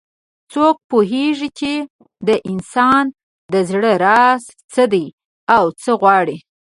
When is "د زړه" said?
3.53-3.91